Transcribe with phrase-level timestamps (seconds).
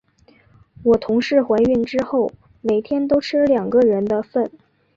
[0.81, 4.49] 我同事怀孕之后，每天都吃两个人的份。